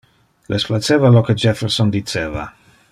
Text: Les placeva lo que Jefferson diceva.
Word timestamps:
Les 0.53 0.63
placeva 0.69 1.11
lo 1.17 1.21
que 1.27 1.37
Jefferson 1.45 1.95
diceva. 1.99 2.49